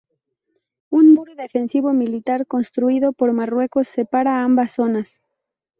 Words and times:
Un 0.99 1.05
muro 1.13 1.35
defensivo 1.35 1.93
militar 1.93 2.47
construido 2.47 3.09
por 3.13 3.29
Marruecos 3.39 3.87
separa 3.87 4.41
ambas 4.47 4.71
zonas. 4.77 5.09